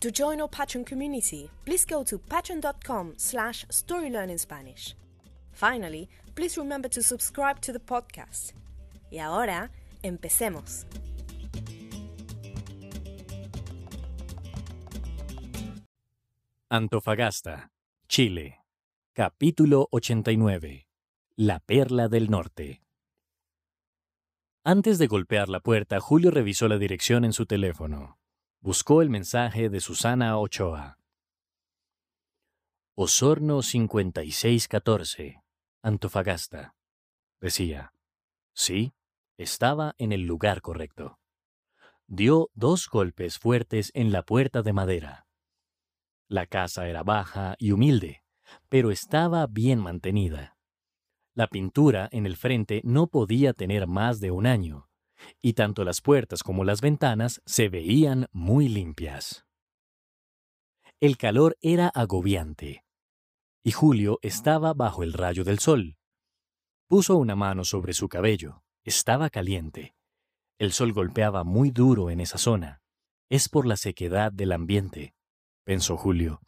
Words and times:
To 0.00 0.12
join 0.12 0.40
our 0.40 0.48
Patreon 0.48 0.86
community, 0.86 1.50
please 1.64 1.84
go 1.84 2.04
to 2.04 2.18
patreon.com 2.18 3.14
slash 3.16 3.66
storylearningspanish. 3.66 4.94
Finally, 5.50 6.08
please 6.36 6.56
remember 6.56 6.88
to 6.88 7.02
subscribe 7.02 7.60
to 7.62 7.72
the 7.72 7.80
podcast. 7.80 8.52
Y 9.10 9.18
ahora, 9.18 9.72
empecemos. 10.04 10.86
Antofagasta, 16.70 17.72
Chile. 18.08 18.60
Capítulo 19.14 19.88
89. 19.90 20.86
La 21.34 21.58
Perla 21.58 22.06
del 22.06 22.30
Norte. 22.30 22.82
Antes 24.62 24.98
de 24.98 25.08
golpear 25.08 25.48
la 25.48 25.58
puerta, 25.58 25.98
Julio 25.98 26.30
revisó 26.30 26.68
la 26.68 26.78
dirección 26.78 27.24
en 27.24 27.32
su 27.32 27.46
teléfono. 27.46 28.18
Buscó 28.60 29.02
el 29.02 29.08
mensaje 29.08 29.70
de 29.70 29.80
Susana 29.80 30.36
Ochoa. 30.36 30.98
Osorno 32.96 33.62
5614, 33.62 35.44
Antofagasta. 35.80 36.74
Decía. 37.40 37.94
Sí, 38.52 38.94
estaba 39.36 39.94
en 39.96 40.10
el 40.10 40.22
lugar 40.22 40.60
correcto. 40.60 41.20
Dio 42.08 42.50
dos 42.54 42.88
golpes 42.88 43.38
fuertes 43.38 43.92
en 43.94 44.10
la 44.10 44.24
puerta 44.24 44.62
de 44.62 44.72
madera. 44.72 45.28
La 46.26 46.46
casa 46.46 46.88
era 46.88 47.04
baja 47.04 47.54
y 47.60 47.70
humilde, 47.70 48.24
pero 48.68 48.90
estaba 48.90 49.46
bien 49.46 49.78
mantenida. 49.78 50.56
La 51.32 51.46
pintura 51.46 52.08
en 52.10 52.26
el 52.26 52.36
frente 52.36 52.80
no 52.82 53.06
podía 53.06 53.52
tener 53.52 53.86
más 53.86 54.18
de 54.18 54.32
un 54.32 54.48
año, 54.48 54.87
y 55.40 55.54
tanto 55.54 55.84
las 55.84 56.00
puertas 56.00 56.42
como 56.42 56.64
las 56.64 56.80
ventanas 56.80 57.42
se 57.46 57.68
veían 57.68 58.26
muy 58.32 58.68
limpias. 58.68 59.44
El 61.00 61.16
calor 61.16 61.56
era 61.60 61.88
agobiante, 61.88 62.84
y 63.62 63.72
Julio 63.72 64.18
estaba 64.22 64.72
bajo 64.72 65.02
el 65.02 65.12
rayo 65.12 65.44
del 65.44 65.58
sol. 65.58 65.98
Puso 66.88 67.18
una 67.18 67.36
mano 67.36 67.64
sobre 67.64 67.92
su 67.92 68.08
cabello. 68.08 68.62
Estaba 68.82 69.28
caliente. 69.28 69.94
El 70.58 70.72
sol 70.72 70.94
golpeaba 70.94 71.44
muy 71.44 71.70
duro 71.70 72.08
en 72.08 72.20
esa 72.20 72.38
zona. 72.38 72.80
Es 73.28 73.50
por 73.50 73.66
la 73.66 73.76
sequedad 73.76 74.32
del 74.32 74.52
ambiente, 74.52 75.14
pensó 75.64 75.98
Julio. 75.98 76.40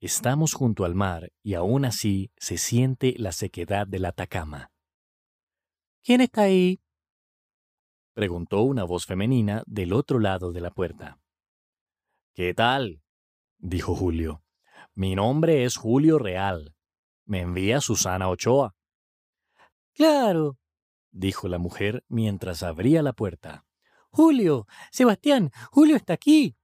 Estamos 0.00 0.52
junto 0.52 0.84
al 0.84 0.94
mar 0.94 1.32
y 1.42 1.54
aún 1.54 1.84
así 1.84 2.30
se 2.36 2.56
siente 2.56 3.14
la 3.18 3.32
sequedad 3.32 3.88
del 3.88 4.04
Atacama. 4.04 4.70
¿Quién 6.04 6.20
está 6.20 6.42
ahí? 6.42 6.83
Preguntó 8.14 8.62
una 8.62 8.84
voz 8.84 9.06
femenina 9.06 9.62
del 9.66 9.92
otro 9.92 10.18
lado 10.18 10.52
de 10.52 10.60
la 10.60 10.70
puerta. 10.70 11.20
¿Qué 12.32 12.54
tal? 12.54 13.02
dijo 13.58 13.94
Julio. 13.94 14.42
Mi 14.94 15.14
nombre 15.14 15.64
es 15.64 15.76
Julio 15.76 16.18
Real. 16.18 16.74
Me 17.26 17.40
envía 17.40 17.80
Susana 17.80 18.28
Ochoa. 18.28 18.74
Claro, 19.92 20.58
dijo 21.10 21.48
la 21.48 21.58
mujer 21.58 22.04
mientras 22.08 22.62
abría 22.62 23.02
la 23.02 23.12
puerta. 23.12 23.66
Julio, 24.10 24.66
Sebastián, 24.92 25.50
Julio 25.70 25.96
está 25.96 26.12
aquí. 26.12 26.56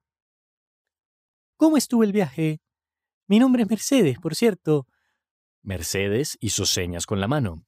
¿Cómo 1.56 1.76
estuvo 1.76 2.04
el 2.04 2.12
viaje? 2.12 2.60
Mi 3.26 3.38
nombre 3.38 3.62
es 3.62 3.70
Mercedes, 3.70 4.18
por 4.18 4.34
cierto. 4.34 4.86
Mercedes 5.62 6.38
hizo 6.40 6.64
señas 6.64 7.06
con 7.06 7.20
la 7.20 7.28
mano. 7.28 7.66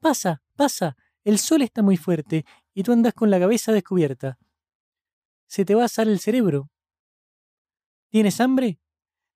Pasa, 0.00 0.42
pasa, 0.56 0.96
el 1.24 1.38
sol 1.38 1.62
está 1.62 1.82
muy 1.82 1.96
fuerte 1.96 2.44
y 2.74 2.82
tú 2.82 2.92
andas 2.92 3.14
con 3.14 3.30
la 3.30 3.38
cabeza 3.38 3.72
descubierta. 3.72 4.38
Se 5.46 5.64
te 5.64 5.74
va 5.74 5.82
a 5.82 5.86
asar 5.86 6.08
el 6.08 6.20
cerebro. 6.20 6.70
¿Tienes 8.10 8.40
hambre? 8.40 8.78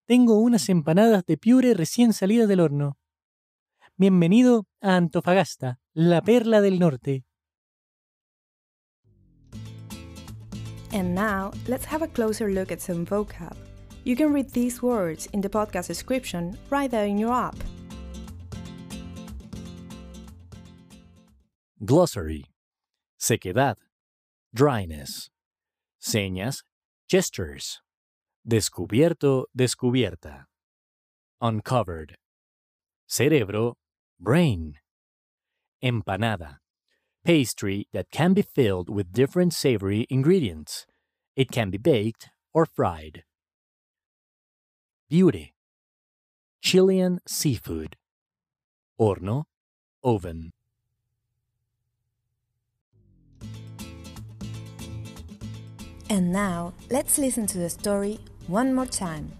Tengo 0.07 0.39
unas 0.39 0.69
empanadas 0.69 1.25
de 1.27 1.37
piure 1.37 1.75
recién 1.75 2.13
salidas 2.13 2.49
del 2.49 2.61
horno. 2.61 2.99
Bienvenido 3.97 4.67
a 4.81 4.97
Antofagasta, 4.97 5.79
la 5.93 6.21
perla 6.21 6.61
del 6.61 6.79
norte. 6.79 7.25
And 10.93 11.15
now, 11.15 11.51
let's 11.67 11.87
have 11.87 12.03
a 12.03 12.09
closer 12.09 12.49
look 12.49 12.71
at 12.71 12.81
some 12.81 13.05
vocab. 13.05 13.57
You 14.05 14.15
can 14.15 14.33
read 14.33 14.51
these 14.51 14.83
words 14.83 15.29
in 15.33 15.41
the 15.41 15.49
podcast 15.49 15.89
description 15.89 16.57
right 16.71 16.91
there 16.91 17.07
in 17.07 17.19
your 17.19 17.33
app. 17.33 17.57
Glossary. 21.85 22.54
Sequedad. 23.25 23.77
Dryness. 24.55 25.31
Señas. 25.99 26.63
Gestures. 27.09 27.81
Descubierto, 28.47 29.47
descubierta. 29.57 30.45
Uncovered. 31.41 32.17
Cerebro. 33.07 33.79
Brain. 34.21 34.75
Empanada. 35.83 36.59
Pastry 37.25 37.89
that 37.95 38.11
can 38.11 38.35
be 38.35 38.43
filled 38.43 38.91
with 38.91 39.15
different 39.15 39.55
savory 39.55 40.07
ingredients. 40.11 40.85
It 41.35 41.51
can 41.51 41.71
be 41.71 41.79
baked 41.79 42.29
or 42.53 42.67
fried. 42.67 43.25
Beauty. 45.09 45.55
Chilean 46.61 47.21
seafood. 47.27 47.97
Horno. 49.01 49.45
Oven. 50.03 50.53
And 56.11 56.33
now, 56.33 56.75
let's 56.91 57.19
listen 57.19 57.47
to 57.47 57.59
the 57.59 57.71
story 57.71 58.19
one 58.47 58.75
more 58.75 58.87
time. 58.87 59.33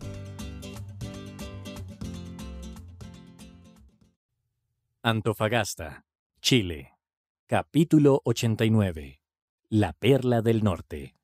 Antofagasta, 5.03 6.05
Chile. 6.41 6.93
Capítulo 7.47 8.23
89. 8.25 9.21
La 9.69 9.93
Perla 9.93 10.41
del 10.41 10.63
Norte. 10.63 11.15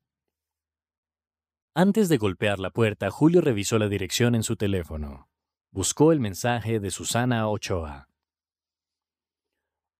Antes 1.73 2.07
de 2.09 2.17
golpear 2.17 2.59
la 2.59 2.69
puerta, 2.69 3.09
Julio 3.09 3.41
revisó 3.41 3.79
la 3.79 3.87
dirección 3.87 4.35
en 4.35 4.43
su 4.43 4.55
teléfono. 4.55 5.29
Buscó 5.71 6.11
el 6.11 6.19
mensaje 6.19 6.79
de 6.79 6.91
Susana 6.91 7.47
Ochoa. 7.47 8.07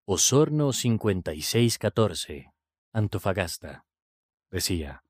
Osorno 0.06 0.74
5614, 0.74 2.54
Antofagasta. 2.92 3.86
Decía. 4.51 5.04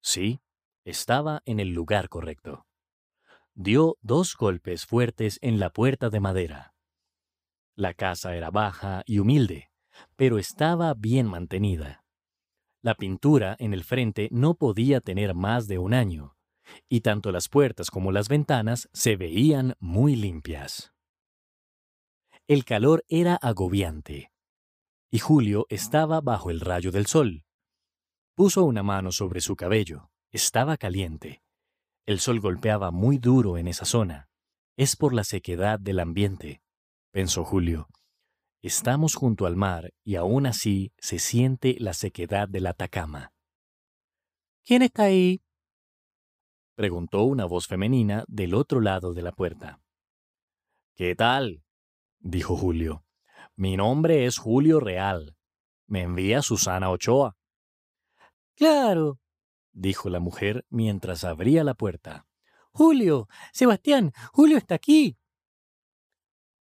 Sí, 0.00 0.40
estaba 0.84 1.42
en 1.44 1.60
el 1.60 1.68
lugar 1.68 2.08
correcto. 2.08 2.66
Dio 3.54 3.96
dos 4.00 4.36
golpes 4.36 4.86
fuertes 4.86 5.38
en 5.42 5.58
la 5.58 5.70
puerta 5.70 6.10
de 6.10 6.20
madera. 6.20 6.74
La 7.74 7.94
casa 7.94 8.36
era 8.36 8.50
baja 8.50 9.02
y 9.06 9.18
humilde, 9.18 9.70
pero 10.16 10.38
estaba 10.38 10.94
bien 10.94 11.26
mantenida. 11.26 12.04
La 12.82 12.94
pintura 12.94 13.56
en 13.58 13.74
el 13.74 13.84
frente 13.84 14.28
no 14.30 14.54
podía 14.54 15.00
tener 15.00 15.34
más 15.34 15.66
de 15.66 15.78
un 15.78 15.94
año, 15.94 16.36
y 16.88 17.00
tanto 17.00 17.32
las 17.32 17.48
puertas 17.48 17.90
como 17.90 18.12
las 18.12 18.28
ventanas 18.28 18.88
se 18.92 19.16
veían 19.16 19.74
muy 19.80 20.14
limpias. 20.14 20.92
El 22.46 22.64
calor 22.64 23.04
era 23.08 23.34
agobiante, 23.34 24.32
y 25.10 25.18
Julio 25.18 25.66
estaba 25.68 26.20
bajo 26.20 26.50
el 26.50 26.60
rayo 26.60 26.92
del 26.92 27.06
sol. 27.06 27.44
Puso 28.38 28.62
una 28.62 28.84
mano 28.84 29.10
sobre 29.10 29.40
su 29.40 29.56
cabello. 29.56 30.12
Estaba 30.30 30.76
caliente. 30.76 31.42
El 32.06 32.20
sol 32.20 32.38
golpeaba 32.38 32.92
muy 32.92 33.18
duro 33.18 33.58
en 33.58 33.66
esa 33.66 33.84
zona. 33.84 34.28
Es 34.76 34.94
por 34.94 35.12
la 35.12 35.24
sequedad 35.24 35.80
del 35.80 35.98
ambiente, 35.98 36.62
pensó 37.10 37.44
Julio. 37.44 37.88
Estamos 38.62 39.16
junto 39.16 39.44
al 39.44 39.56
mar 39.56 39.92
y 40.04 40.14
aún 40.14 40.46
así 40.46 40.92
se 40.98 41.18
siente 41.18 41.78
la 41.80 41.94
sequedad 41.94 42.48
del 42.48 42.68
Atacama. 42.68 43.32
¿Quién 44.64 44.82
está 44.82 45.06
ahí? 45.06 45.42
preguntó 46.76 47.24
una 47.24 47.44
voz 47.44 47.66
femenina 47.66 48.24
del 48.28 48.54
otro 48.54 48.80
lado 48.80 49.14
de 49.14 49.22
la 49.22 49.32
puerta. 49.32 49.80
¿Qué 50.94 51.16
tal? 51.16 51.64
dijo 52.20 52.56
Julio. 52.56 53.04
Mi 53.56 53.76
nombre 53.76 54.26
es 54.26 54.38
Julio 54.38 54.78
Real. 54.78 55.36
Me 55.88 56.02
envía 56.02 56.40
Susana 56.40 56.90
Ochoa. 56.90 57.34
Claro, 58.58 59.20
dijo 59.70 60.10
la 60.10 60.18
mujer 60.18 60.66
mientras 60.68 61.22
abría 61.22 61.62
la 61.62 61.74
puerta. 61.74 62.26
Julio, 62.72 63.28
Sebastián, 63.52 64.12
Julio 64.32 64.58
está 64.58 64.74
aquí. 64.74 65.16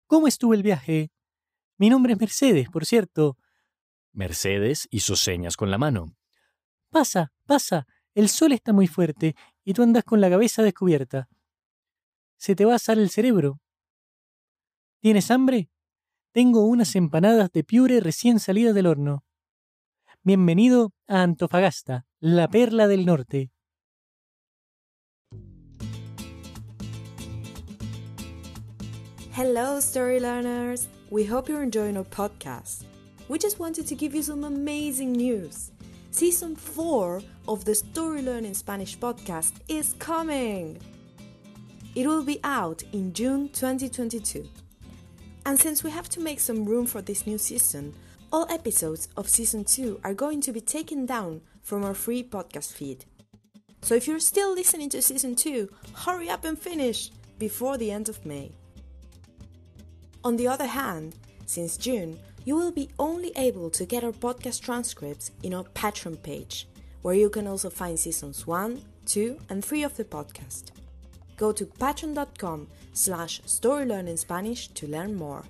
¿Cómo 0.07 0.30
estuvo 0.30 0.53
el 0.53 0.63
viaje? 0.63 1.12
Mi 1.77 1.89
nombre 1.89 2.13
es 2.13 2.19
Mercedes, 2.21 2.69
por 2.69 2.85
cierto. 2.85 3.38
Mercedes 4.13 4.88
hizo 4.91 5.18
señas 5.18 5.57
con 5.57 5.71
la 5.71 5.77
mano. 5.77 6.15
Pasa, 6.89 7.33
pasa, 7.45 7.86
el 8.13 8.29
sol 8.29 8.53
está 8.53 8.71
muy 8.71 8.88
fuerte 8.88 9.36
y 9.65 9.74
tú 9.74 9.83
andas 9.83 10.06
con 10.06 10.21
la 10.21 10.29
cabeza 10.29 10.63
descubierta. 10.63 11.27
Se 12.38 12.56
te 12.56 12.63
va 12.63 12.71
a 12.71 12.75
asar 12.77 12.97
el 12.97 13.09
cerebro. 13.09 13.59
¿Tienes 15.01 15.29
hambre? 15.31 15.69
Tengo 16.31 16.65
unas 16.65 16.95
empanadas 16.95 17.51
de 17.51 17.65
piure 17.65 18.00
recién 18.00 18.39
salidas 18.39 18.74
del 18.74 18.88
horno. 18.88 19.25
Bienvenido 20.25 20.94
a 21.10 21.22
Antofagasta, 21.22 22.06
la 22.22 22.48
perla 22.48 22.88
del 22.88 23.06
norte. 23.06 23.52
Hello, 29.34 29.81
story 29.81 30.22
learners! 30.22 30.88
We 31.12 31.25
hope 31.25 31.50
you're 31.50 31.62
enjoying 31.62 31.98
our 31.98 32.06
podcast. 32.06 32.86
We 33.28 33.38
just 33.38 33.60
wanted 33.60 33.86
to 33.86 33.96
give 33.96 34.16
you 34.16 34.24
some 34.24 34.46
amazing 34.46 35.12
news. 35.12 35.74
Season 36.12 36.56
4 36.56 37.22
of 37.50 37.66
the 37.66 37.75
Story 37.75 38.22
Learning 38.22 38.54
Spanish 38.54 38.98
podcast 38.98 39.56
is 39.68 39.94
coming! 40.00 40.80
It 41.96 42.08
will 42.08 42.24
be 42.24 42.40
out 42.46 42.81
in 42.94 43.12
June 43.12 43.50
2022. 43.50 44.48
And 45.46 45.60
since 45.60 45.84
we 45.84 45.92
have 45.92 46.08
to 46.12 46.22
make 46.22 46.40
some 46.40 46.64
room 46.64 46.86
for 46.86 47.02
this 47.02 47.28
new 47.28 47.38
season, 47.38 47.94
all 48.33 48.47
episodes 48.50 49.07
of 49.15 49.30
season 49.30 49.63
2 49.63 50.01
are 50.03 50.15
going 50.15 50.41
to 50.41 50.51
be 50.51 50.59
taken 50.59 51.06
down 51.06 51.39
from 51.62 51.85
our 51.85 51.94
free 51.94 52.24
podcast 52.24 52.74
feed. 52.74 53.06
So 53.83 53.94
if 53.94 54.07
you're 54.07 54.19
still 54.19 54.56
listening 54.56 54.89
to 54.89 55.03
season 55.03 55.35
2, 55.35 55.69
hurry 55.94 56.30
up 56.30 56.44
and 56.44 56.57
finish 56.57 57.12
before 57.38 57.77
the 57.77 57.91
end 57.91 58.09
of 58.09 58.25
May. 58.25 58.51
On 60.24 60.35
the 60.35 60.47
other 60.47 60.65
hand, 60.65 61.15
since 61.45 61.77
June, 61.77 62.18
you 62.44 62.56
will 62.56 62.71
be 62.71 62.89
only 62.97 63.31
able 63.35 63.69
to 63.69 63.85
get 63.85 64.03
our 64.03 64.12
podcast 64.12 64.62
transcripts 64.62 65.29
in 65.44 65.53
our 65.53 65.65
Patreon 65.75 66.21
page, 66.24 66.68
where 67.03 67.13
you 67.13 67.29
can 67.29 67.45
also 67.45 67.69
find 67.69 68.00
seasons 68.00 68.47
1, 68.47 68.81
2, 69.06 69.38
and 69.50 69.63
3 69.63 69.83
of 69.83 69.95
the 69.95 70.06
podcast. 70.06 70.71
Go 71.38 71.51
to 71.51 71.68
patreon.com 71.68 72.68
slash 72.94 73.41
storylearningspanish 73.41 74.74
to 74.74 74.88
learn 74.88 75.13
more. 75.13 75.44